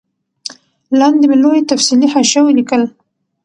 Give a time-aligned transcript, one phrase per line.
[0.99, 2.83] لاندي مي لوی تفصیلي حاشیه ولیکل